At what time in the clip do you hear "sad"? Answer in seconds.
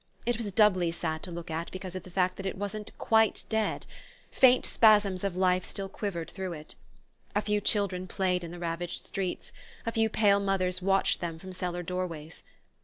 0.91-1.21